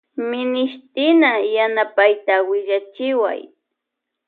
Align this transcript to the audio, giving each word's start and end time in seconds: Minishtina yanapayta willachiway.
Minishtina 0.29 1.31
yanapayta 1.55 2.35
willachiway. 2.49 3.39